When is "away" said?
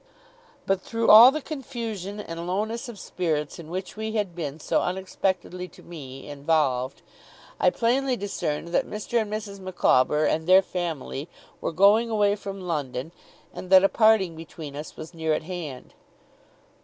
12.09-12.35